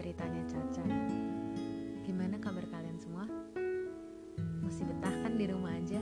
[0.00, 0.84] ceritanya Caca
[2.08, 3.28] Gimana kabar kalian semua?
[4.64, 6.00] Masih betah kan di rumah aja?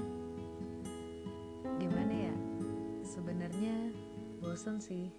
[1.83, 2.35] Gimana ya?
[3.03, 3.91] Sebenarnya
[4.39, 5.11] bosen sih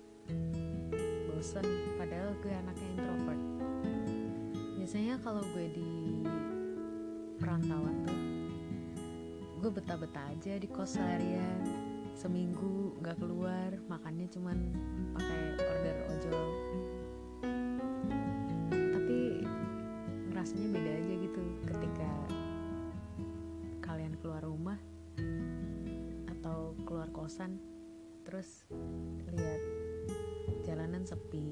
[1.27, 1.67] Bosen,
[1.99, 3.43] padahal gue anaknya introvert
[4.79, 6.23] Biasanya kalau gue di
[7.35, 8.21] perantauan tuh
[9.59, 11.67] Gue betah-betah aja di kos seharian
[12.15, 14.55] Seminggu gak keluar, makannya cuman
[15.19, 16.47] pakai order ojol
[20.39, 22.11] rasanya beda aja gitu ketika
[23.83, 24.79] kalian keluar rumah
[26.31, 27.59] atau keluar kosan
[28.23, 28.63] terus
[29.35, 29.61] lihat
[30.63, 31.51] jalanan sepi.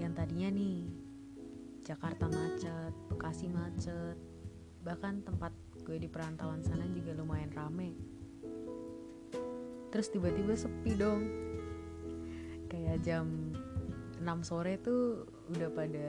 [0.00, 0.88] Yang tadinya nih
[1.84, 4.16] Jakarta macet, Bekasi macet
[4.80, 5.52] bahkan tempat
[5.84, 7.92] gue di perantauan sana juga lumayan rame.
[9.92, 11.20] Terus tiba-tiba sepi dong.
[12.72, 13.52] Kayak jam
[14.24, 16.08] 6 sore tuh udah pada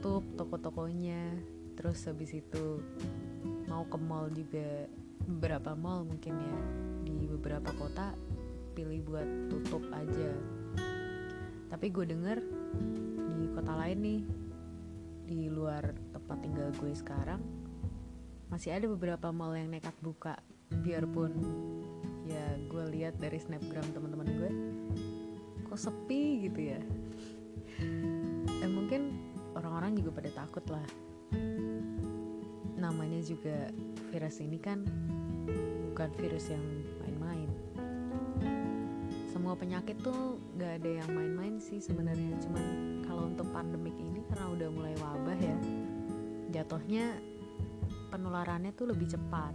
[0.00, 1.36] tutup toko-tokonya.
[1.76, 2.80] Terus habis itu
[3.68, 4.88] mau ke mall juga
[5.28, 6.58] beberapa mall mungkin ya
[7.04, 8.16] di beberapa kota
[8.72, 10.32] pilih buat tutup aja.
[11.68, 12.40] Tapi gue denger
[13.36, 14.20] di kota lain nih
[15.28, 17.44] di luar tempat tinggal gue sekarang
[18.48, 20.40] masih ada beberapa mall yang nekat buka.
[20.80, 21.36] Biarpun
[22.24, 24.50] ya gue lihat dari snapgram teman-teman gue
[25.68, 26.80] kok sepi gitu ya
[30.00, 30.86] juga pada takut lah.
[32.80, 33.68] Namanya juga
[34.08, 34.80] virus ini kan
[35.92, 36.64] bukan virus yang
[37.04, 37.48] main-main.
[39.28, 42.40] Semua penyakit tuh gak ada yang main-main sih sebenarnya.
[42.40, 42.64] Cuman
[43.04, 45.58] kalau untuk pandemik ini karena udah mulai wabah ya
[46.50, 47.14] jatuhnya
[48.10, 49.54] penularannya tuh lebih cepat.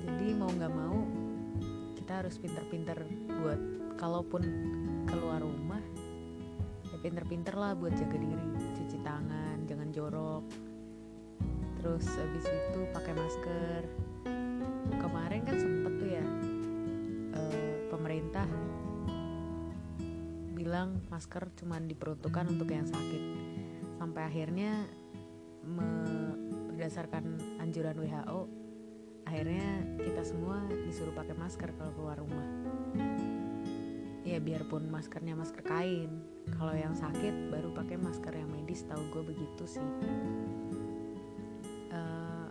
[0.00, 0.98] Jadi mau nggak mau
[1.96, 2.98] kita harus pinter-pinter
[3.40, 3.60] buat
[3.96, 4.42] kalaupun
[5.08, 5.80] keluar rumah
[7.00, 8.46] pinter-pinter lah buat jaga diri.
[8.76, 10.44] Cuci tangan jangan jorok.
[11.80, 13.82] Terus habis itu pakai masker.
[15.00, 16.26] Kemarin kan sempet tuh ya
[17.36, 18.46] uh, pemerintah
[20.52, 23.22] bilang masker cuma diperuntukkan untuk yang sakit.
[23.96, 24.84] Sampai akhirnya
[26.80, 28.40] berdasarkan anjuran WHO
[29.30, 30.58] akhirnya kita semua
[30.90, 32.48] disuruh pakai masker kalau keluar rumah.
[34.26, 39.22] Ya biarpun maskernya masker kain kalau yang sakit baru pakai masker yang medis tahu gue
[39.34, 39.88] begitu sih.
[41.90, 42.48] Uh,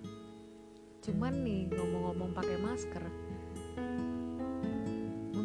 [1.04, 3.04] cuman nih ngomong-ngomong pakai masker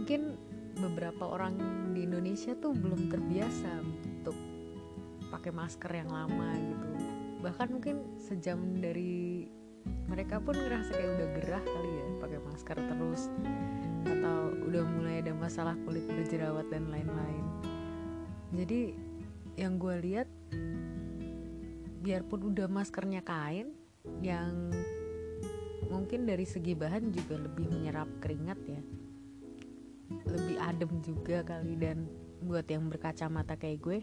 [0.05, 0.37] mungkin
[0.77, 1.57] beberapa orang
[1.97, 4.37] di Indonesia tuh belum terbiasa untuk
[5.33, 6.89] pakai masker yang lama gitu.
[7.41, 9.49] Bahkan mungkin sejam dari
[10.05, 13.23] mereka pun ngerasa kayak udah gerah kali ya pakai masker terus
[14.05, 17.45] atau udah mulai ada masalah kulit berjerawat dan lain-lain
[18.55, 18.95] jadi
[19.59, 20.29] yang gue lihat
[22.05, 23.75] biarpun udah maskernya kain
[24.21, 24.71] yang
[25.89, 28.83] mungkin dari segi bahan juga lebih menyerap keringat ya.
[30.29, 32.07] Lebih adem juga kali dan
[32.45, 33.99] buat yang berkacamata kayak gue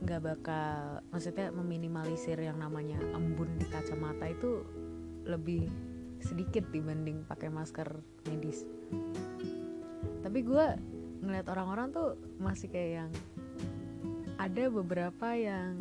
[0.00, 4.64] nggak bakal maksudnya meminimalisir yang namanya embun di kacamata itu
[5.28, 5.68] lebih
[6.22, 7.88] sedikit dibanding pakai masker
[8.30, 8.64] medis.
[10.22, 10.66] Tapi gue
[11.20, 13.12] ngeliat orang-orang tuh masih kayak yang
[14.40, 15.76] ada beberapa yang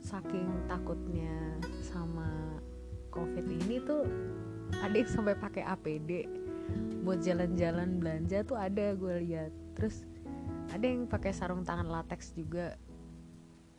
[0.00, 2.56] saking takutnya sama
[3.12, 4.08] covid ini tuh
[4.80, 6.26] ada yang sampai pakai APD
[7.06, 9.52] buat jalan-jalan belanja tuh ada gue lihat.
[9.78, 10.02] Terus
[10.74, 12.74] ada yang pakai sarung tangan latex juga.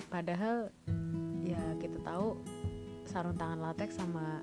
[0.07, 0.71] Padahal
[1.43, 2.39] ya kita tahu
[3.03, 4.39] sarung tangan latex sama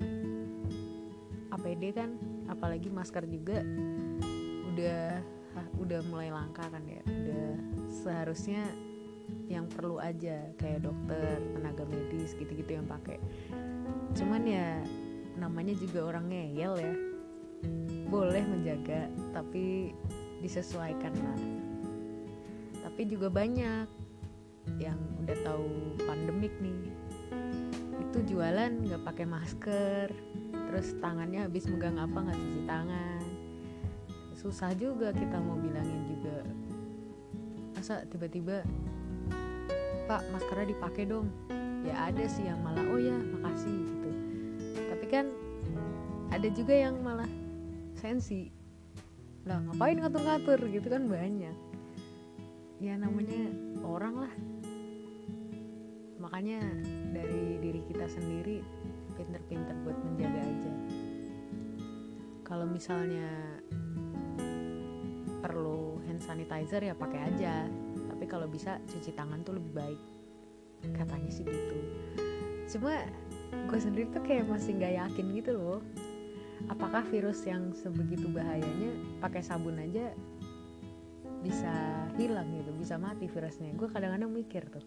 [1.49, 2.13] APD kan
[2.45, 3.63] apalagi masker juga
[4.73, 5.23] udah
[5.79, 7.01] udah mulai langka kan ya?
[7.05, 7.47] Udah
[7.87, 8.67] seharusnya
[9.49, 13.17] yang perlu aja kayak dokter tenaga medis gitu-gitu yang pakai.
[14.17, 14.81] Cuman ya
[15.37, 16.93] namanya juga orang ngeyel ya.
[18.09, 19.95] Boleh menjaga tapi
[20.41, 21.39] disesuaikan lah.
[22.85, 23.87] Tapi juga banyak
[24.77, 26.93] yang udah tahu pandemik nih.
[28.01, 30.07] Itu jualan nggak pakai masker
[30.75, 33.14] terus tangannya habis megang apa nggak cuci tangan
[34.45, 36.45] susah juga kita mau bilangin juga.
[37.73, 38.61] Masa tiba-tiba
[40.05, 41.33] pak maskernya dipakai dong.
[41.81, 44.09] Ya ada sih yang malah oh ya makasih gitu.
[44.85, 45.25] Tapi kan
[46.29, 47.25] ada juga yang malah
[47.97, 48.53] sensi.
[49.49, 50.61] Lah ngapain ngatur-ngatur?
[50.69, 51.57] Gitu kan banyak.
[52.77, 53.49] Ya namanya
[53.81, 54.33] orang lah.
[56.21, 56.61] Makanya
[57.17, 58.61] dari diri kita sendiri
[59.17, 60.73] pinter-pinter buat menjaga aja.
[62.45, 63.54] Kalau misalnya
[66.25, 67.69] sanitizer ya pakai aja.
[68.09, 70.01] Tapi kalau bisa cuci tangan tuh lebih baik.
[70.97, 71.77] Katanya sih gitu.
[72.75, 73.05] Cuma
[73.69, 75.79] gue sendiri tuh kayak masih nggak yakin gitu loh.
[76.65, 80.09] Apakah virus yang sebegitu bahayanya pakai sabun aja
[81.45, 81.69] bisa
[82.17, 83.69] hilang gitu bisa mati virusnya?
[83.77, 84.81] Gue kadang-kadang mikir tuh.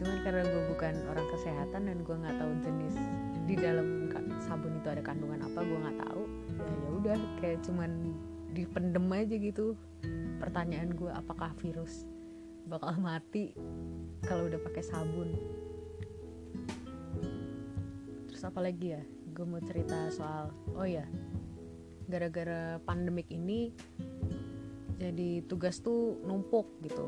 [0.00, 2.96] Cuman karena gue bukan orang kesehatan dan gue nggak tahu jenis
[3.44, 4.08] di dalam
[4.40, 6.22] sabun itu ada kandungan apa gue nggak tahu.
[6.56, 7.90] Ya ya udah kayak cuman
[8.56, 9.76] dipendem aja gitu
[10.36, 12.04] pertanyaan gue apakah virus
[12.66, 13.54] bakal mati
[14.26, 15.30] kalau udah pakai sabun?
[18.26, 19.02] Terus apa lagi ya?
[19.32, 21.06] Gue mau cerita soal oh ya
[22.06, 23.74] gara-gara pandemik ini
[24.96, 27.06] jadi tugas tuh numpuk gitu.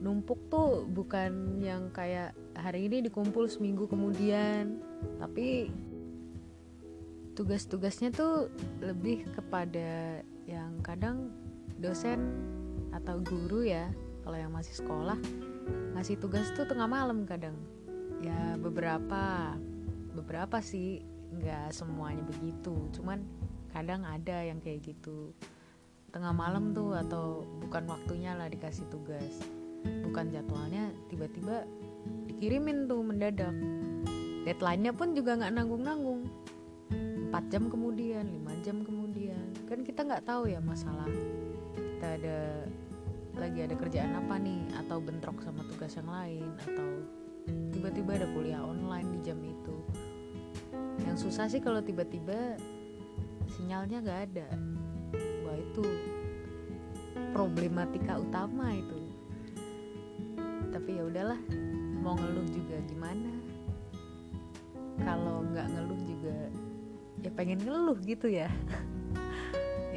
[0.00, 4.80] Numpuk tuh bukan yang kayak hari ini dikumpul seminggu kemudian
[5.20, 5.68] tapi
[7.34, 8.52] tugas-tugasnya tuh
[8.84, 10.20] lebih kepada
[10.82, 11.32] kadang
[11.80, 12.34] dosen
[12.90, 13.88] atau guru ya
[14.26, 15.16] kalau yang masih sekolah
[15.96, 17.56] ngasih tugas tuh tengah malam kadang.
[18.20, 19.56] Ya beberapa
[20.12, 21.00] beberapa sih
[21.40, 22.74] nggak semuanya begitu.
[22.92, 23.24] Cuman
[23.72, 25.32] kadang ada yang kayak gitu.
[26.10, 29.40] Tengah malam tuh atau bukan waktunya lah dikasih tugas.
[30.04, 31.64] Bukan jadwalnya tiba-tiba
[32.28, 33.54] dikirimin tuh mendadak.
[34.44, 36.26] Deadline-nya pun juga nggak nanggung-nanggung.
[37.30, 38.99] 4 jam kemudian 5 jam kemudian
[39.68, 41.06] kan kita nggak tahu ya masalah
[41.76, 42.38] kita ada
[43.36, 46.88] lagi ada kerjaan apa nih atau bentrok sama tugas yang lain atau
[47.72, 49.76] tiba-tiba ada kuliah online di jam itu.
[51.08, 52.58] Yang susah sih kalau tiba-tiba
[53.56, 54.48] sinyalnya nggak ada.
[55.46, 55.84] Wah itu
[57.32, 59.00] problematika utama itu.
[60.68, 61.40] Tapi ya udahlah
[62.04, 63.32] mau ngeluh juga gimana?
[65.00, 66.36] Kalau nggak ngeluh juga
[67.20, 68.48] ya pengen ngeluh gitu ya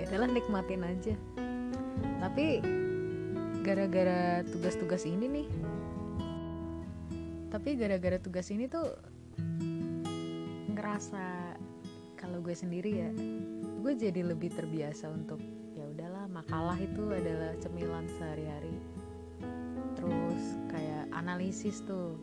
[0.03, 1.15] ya udahlah nikmatin aja.
[2.19, 2.59] Tapi
[3.63, 5.47] gara-gara tugas-tugas ini nih
[7.53, 8.97] tapi gara-gara tugas ini tuh
[10.73, 11.53] ngerasa
[12.17, 13.09] kalau gue sendiri ya
[13.85, 15.37] gue jadi lebih terbiasa untuk
[15.77, 18.73] ya udahlah makalah itu adalah cemilan sehari-hari.
[19.93, 22.17] Terus kayak analisis tuh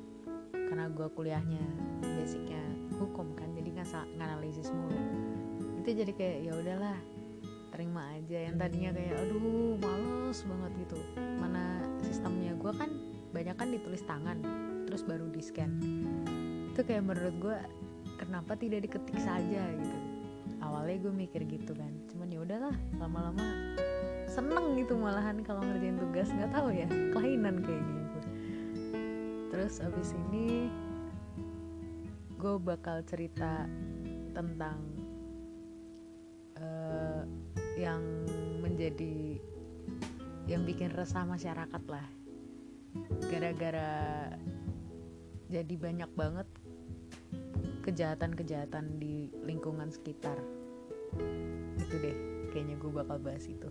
[0.50, 1.62] karena gue kuliahnya
[2.02, 2.66] basicnya
[2.98, 4.98] hukum kan jadi nggak nganalisis mulu.
[5.78, 6.98] Itu jadi kayak ya udahlah
[7.80, 11.00] terima aja yang tadinya kayak aduh males banget gitu.
[11.16, 12.92] Mana sistemnya gue kan
[13.32, 14.36] banyak kan ditulis tangan
[14.84, 15.80] terus baru di scan.
[16.76, 17.56] Itu kayak menurut gue
[18.20, 19.64] kenapa tidak diketik saja?
[19.64, 19.96] gitu.
[20.60, 21.88] Awalnya gue mikir gitu kan.
[22.12, 23.48] Cuman ya udahlah lama-lama
[24.28, 26.28] seneng gitu malahan kalau ngerjain tugas.
[26.36, 28.24] Nggak tahu ya kelainan kayaknya gue
[29.56, 30.68] terus abis ini
[32.36, 33.64] gue bakal cerita
[34.36, 34.99] tentang
[37.80, 38.04] yang
[38.60, 39.40] menjadi
[40.44, 42.04] yang bikin resah masyarakat lah.
[43.32, 43.92] Gara-gara
[45.48, 46.48] jadi banyak banget
[47.88, 50.36] kejahatan-kejahatan di lingkungan sekitar.
[51.80, 52.16] Itu deh
[52.52, 53.70] kayaknya gue bakal bahas itu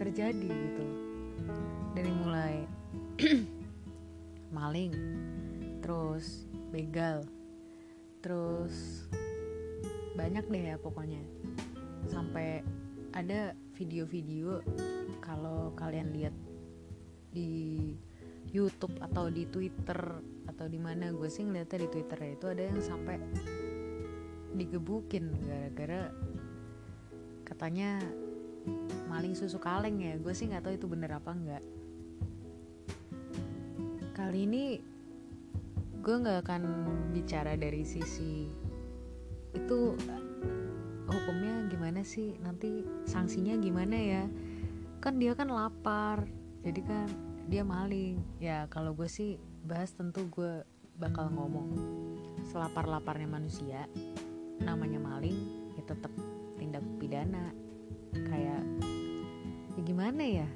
[0.00, 0.84] terjadi gitu
[1.92, 2.64] dari mulai
[4.56, 4.96] maling
[5.84, 7.20] terus begal
[8.24, 9.04] terus
[10.20, 11.22] banyak deh ya pokoknya.
[12.12, 12.60] Sampai
[13.16, 14.60] ada video-video
[15.24, 16.34] kalau kalian lihat
[17.32, 17.94] di
[18.50, 22.62] YouTube atau di Twitter atau di mana gue sih ngeliatnya di Twitter ya itu ada
[22.66, 23.16] yang sampai
[24.50, 26.10] digebukin gara-gara
[27.46, 28.02] katanya
[29.10, 30.16] maling susu kaleng ya.
[30.20, 31.64] Gue sih nggak tahu itu bener apa enggak
[34.20, 34.76] kali ini
[36.04, 36.62] gue nggak akan
[37.16, 38.46] bicara dari sisi
[39.56, 39.78] itu
[41.08, 42.36] hukumnya gimana sih?
[42.44, 44.24] Nanti sanksinya gimana ya?
[45.00, 46.28] Kan dia kan lapar
[46.60, 47.08] jadi kan
[47.48, 48.20] dia maling.
[48.38, 50.68] Ya kalau gue sih bahas tentu gue
[51.00, 51.72] bakal ngomong.
[52.52, 53.88] Selapar-laparnya manusia
[54.60, 55.38] namanya maling
[55.80, 56.12] ya tetap
[56.60, 57.56] tindak pidana
[60.00, 60.48] gimana ya?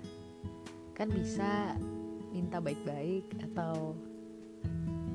[0.96, 1.76] Kan bisa
[2.32, 3.92] minta baik-baik atau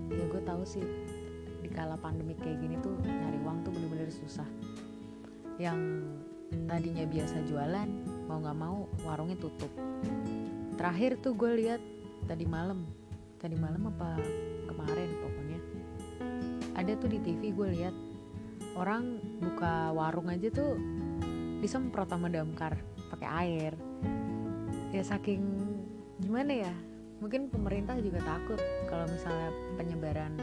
[0.06, 0.86] ya gue tahu sih
[1.66, 4.46] di kala pandemi kayak gini tuh nyari uang tuh bener-bener susah.
[5.58, 6.06] Yang
[6.70, 7.90] tadinya biasa jualan
[8.30, 9.74] mau nggak mau warungnya tutup.
[10.78, 11.82] Terakhir tuh gue lihat
[12.30, 12.86] tadi malam
[13.42, 14.14] tadi malam apa
[14.70, 15.60] kemarin pokoknya
[16.78, 17.98] ada tuh di TV gue lihat
[18.78, 20.78] orang buka warung aja tuh
[21.66, 22.78] disemprot sama damkar
[23.10, 23.89] pakai air
[24.90, 25.44] ya saking
[26.20, 26.74] gimana ya
[27.20, 30.34] mungkin pemerintah juga takut kalau misalnya penyebaran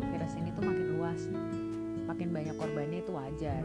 [0.00, 1.20] virus ini tuh makin luas.
[2.06, 3.62] Makin banyak korbannya itu wajar.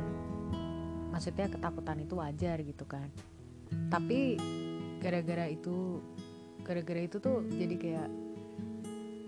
[1.11, 3.07] Maksudnya ketakutan itu wajar gitu kan.
[3.91, 4.39] Tapi
[4.99, 5.99] gara-gara itu
[6.61, 8.09] gara-gara itu tuh jadi kayak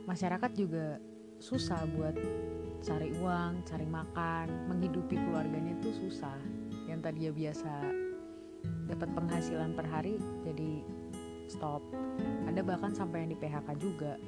[0.05, 0.99] masyarakat juga
[1.39, 2.15] susah buat
[2.83, 6.35] cari uang, cari makan, menghidupi keluarganya itu susah.
[6.87, 8.02] Yang tadinya biasa
[8.93, 10.85] dapat penghasilan per hari jadi
[11.49, 11.81] stop.
[12.45, 14.21] Ada bahkan sampai yang di PHK juga.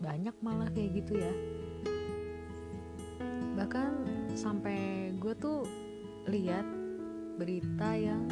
[0.00, 1.32] Banyak malah kayak gitu ya.
[3.60, 3.90] Bahkan
[4.32, 5.68] sampai gue tuh
[6.32, 6.64] lihat
[7.36, 8.24] berita yang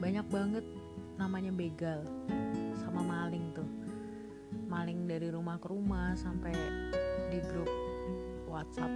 [0.00, 0.64] banyak banget
[1.20, 2.00] namanya begal
[2.80, 3.68] sama maling tuh.
[4.64, 6.56] Maling dari rumah ke rumah sampai
[7.28, 7.68] di grup
[8.48, 8.90] WhatsApp.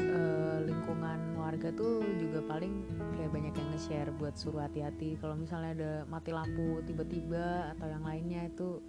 [0.00, 0.41] Uh,
[0.82, 2.82] lingkungan warga tuh juga paling
[3.14, 5.14] kayak banyak yang nge-share buat suruh hati-hati.
[5.14, 8.82] Kalau misalnya ada mati lampu tiba-tiba atau yang lainnya itu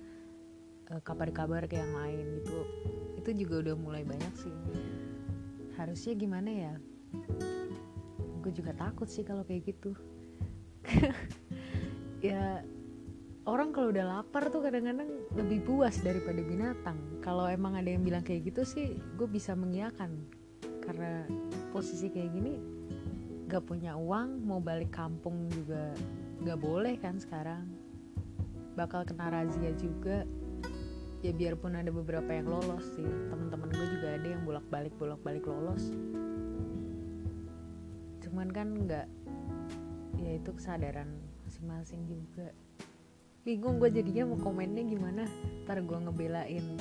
[0.89, 2.65] uh, kabar-kabar kayak yang lain gitu
[3.21, 4.55] itu juga udah mulai banyak sih.
[5.77, 6.73] Harusnya gimana ya?
[8.41, 9.93] Gue juga takut sih kalau kayak gitu.
[12.25, 12.65] Ya
[13.45, 16.97] orang kalau udah lapar tuh kadang-kadang lebih puas daripada binatang.
[17.21, 20.41] Kalau emang ada yang bilang kayak gitu sih gue bisa mengiyakan
[20.83, 21.23] karena
[21.71, 22.53] posisi kayak gini
[23.47, 25.95] gak punya uang mau balik kampung juga
[26.43, 27.63] gak boleh kan sekarang.
[28.75, 30.27] Bakal kena razia juga.
[31.23, 35.95] Ya biarpun ada beberapa yang lolos sih teman-teman gue juga ada yang bolak-balik bolak-balik lolos.
[38.19, 39.07] Cuman kan nggak
[40.19, 41.07] ya itu kesadaran
[41.47, 42.51] masing-masing juga.
[43.47, 45.23] Bingung gue jadinya mau komennya gimana.
[45.63, 46.75] Ntar gue ngebelain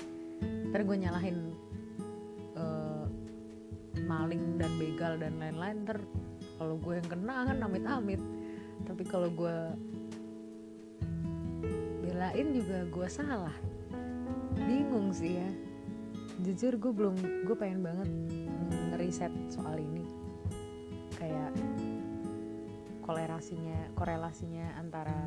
[0.72, 1.52] ntar gue nyalahin
[4.12, 5.98] maling dan begal dan lain-lain ntar
[6.60, 8.20] kalau gue yang kena kan amit-amit.
[8.84, 9.56] Tapi kalau gue
[12.04, 13.56] belain juga gue salah.
[14.54, 15.50] Bingung sih ya.
[16.44, 17.16] Jujur gue belum
[17.48, 18.08] gue pengen banget
[18.92, 20.04] ngeriset soal ini.
[21.16, 21.56] Kayak
[23.02, 25.18] korelasinya korelasinya antara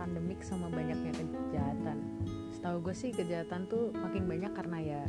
[0.00, 1.98] pandemik sama banyaknya kejahatan.
[2.50, 5.02] Setahu gue sih kejahatan tuh makin banyak karena ya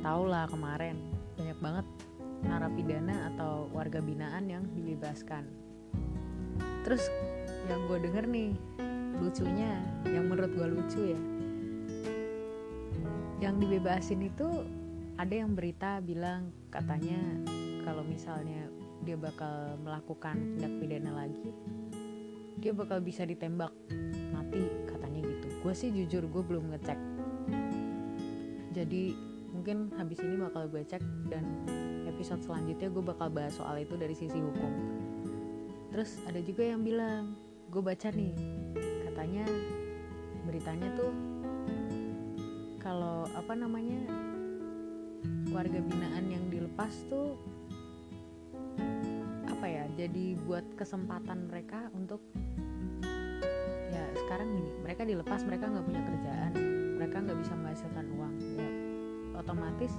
[0.00, 0.96] tau lah kemarin
[1.36, 1.86] banyak banget
[2.40, 5.44] narapidana atau warga binaan yang dibebaskan.
[6.84, 7.08] Terus
[7.68, 8.50] yang gue denger nih
[9.20, 9.76] lucunya
[10.08, 11.20] yang menurut gue lucu ya
[13.40, 14.64] yang dibebasin itu
[15.20, 17.20] ada yang berita bilang katanya
[17.84, 18.68] kalau misalnya
[19.04, 21.52] dia bakal melakukan tindak pidana lagi
[22.60, 23.72] dia bakal bisa ditembak.
[24.36, 25.46] Mati katanya gitu.
[25.64, 26.98] Gue sih jujur gue belum ngecek.
[28.76, 29.16] Jadi
[29.60, 31.44] mungkin habis ini bakal gue cek dan
[32.08, 34.72] episode selanjutnya gue bakal bahas soal itu dari sisi hukum.
[35.92, 37.36] Terus ada juga yang bilang
[37.68, 38.32] gue baca nih
[39.04, 39.44] katanya
[40.48, 41.12] beritanya tuh
[42.80, 44.00] kalau apa namanya
[45.52, 47.36] warga binaan yang dilepas tuh
[49.44, 52.24] apa ya jadi buat kesempatan mereka untuk
[53.92, 56.52] ya sekarang gini mereka dilepas mereka nggak punya kerjaan
[56.96, 58.34] mereka nggak bisa menghasilkan uang.
[58.56, 58.79] Ya
[59.40, 59.92] otomatis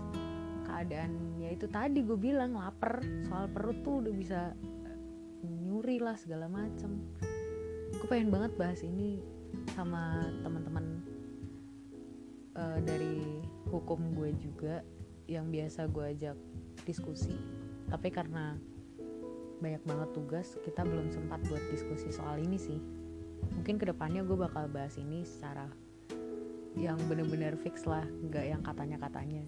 [0.70, 4.40] keadaannya itu tadi gue bilang lapar soal perut tuh udah bisa
[5.46, 7.02] nyuri lah segala macem.
[7.98, 9.22] Gue pengen banget bahas ini
[9.74, 11.02] sama teman-teman
[12.56, 14.86] uh, dari hukum gue juga
[15.26, 16.38] yang biasa gue ajak
[16.86, 17.36] diskusi.
[17.90, 18.56] Tapi karena
[19.62, 22.80] banyak banget tugas kita belum sempat buat diskusi soal ini sih.
[23.58, 25.70] Mungkin ke depannya gue bakal bahas ini secara
[26.80, 29.44] yang bener-bener fix lah nggak yang katanya-katanya.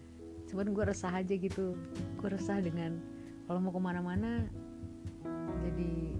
[0.49, 1.77] Cuman gue resah aja gitu.
[2.19, 2.99] Gue resah dengan
[3.47, 4.47] kalau mau ke mana-mana
[5.63, 6.15] jadi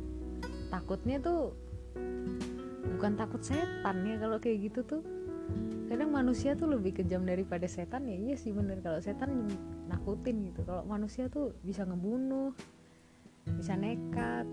[0.71, 1.55] takutnya tuh
[2.97, 5.03] bukan takut setan ya kalau kayak gitu tuh.
[5.91, 8.15] Kadang manusia tuh lebih kejam daripada setan ya.
[8.15, 9.45] Iya sih bener kalau setan
[9.91, 10.63] nakutin gitu.
[10.63, 12.55] Kalau manusia tuh bisa ngebunuh
[13.43, 14.47] bisa nekat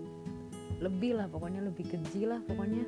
[0.81, 2.83] lebih lah pokoknya lebih keji lah pokoknya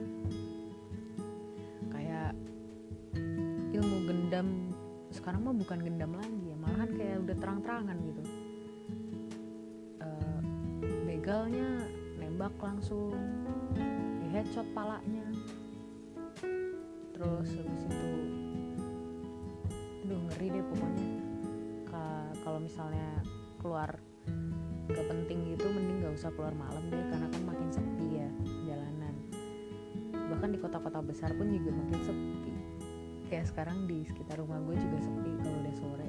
[4.43, 4.75] gendam
[5.13, 8.23] sekarang mah bukan gendam lagi ya malahan kayak udah terang-terangan gitu.
[10.03, 10.41] Uh,
[11.07, 11.69] begalnya
[12.19, 13.15] nembak langsung
[14.19, 15.27] di headshot palanya.
[17.15, 18.11] Terus habis itu
[20.03, 21.09] aduh ngeri deh pokoknya.
[22.43, 23.23] Kalau misalnya
[23.63, 24.03] keluar
[24.91, 28.29] gak penting gitu mending gak usah keluar malam deh karena kan makin sepi ya
[28.67, 29.15] jalanan.
[30.11, 32.52] Bahkan di kota-kota besar pun juga makin sepi
[33.33, 36.09] kayak sekarang di sekitar rumah gue juga sepi kalau udah sore.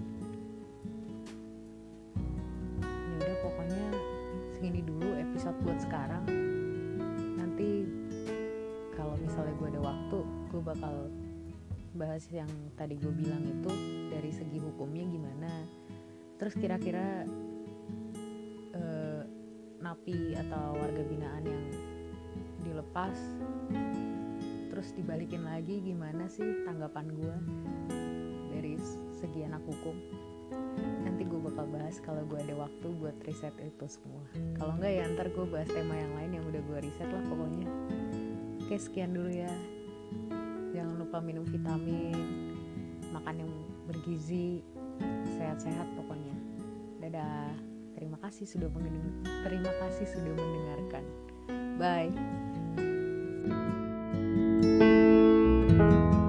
[2.84, 3.84] Ya udah pokoknya
[4.52, 6.28] segini dulu episode buat sekarang.
[7.40, 7.88] Nanti
[9.00, 10.20] kalau misalnya gue ada waktu
[10.52, 10.96] gue bakal
[11.96, 13.72] bahas yang tadi gue bilang itu
[14.12, 15.64] dari segi hukumnya gimana.
[16.36, 17.24] Terus kira-kira
[18.76, 19.24] uh,
[19.80, 21.64] napi atau warga binaan yang
[22.68, 23.16] dilepas
[24.84, 27.36] terus dibalikin lagi gimana sih tanggapan gue
[28.52, 28.76] dari
[29.16, 29.96] segi anak hukum?
[31.08, 34.28] Nanti gue bakal bahas kalau gue ada waktu buat riset itu semua.
[34.60, 37.68] Kalau enggak ya ntar gue bahas tema yang lain yang udah gue riset lah pokoknya.
[38.60, 39.56] Oke sekian dulu ya.
[40.76, 42.20] Jangan lupa minum vitamin
[43.16, 43.52] makan yang
[43.88, 44.68] bergizi
[45.40, 46.36] sehat-sehat pokoknya.
[47.00, 47.56] Dadah.
[47.96, 49.16] Terima kasih sudah mendengar
[49.48, 51.04] terima kasih sudah mendengarkan.
[51.80, 52.43] Bye
[55.78, 56.23] thank you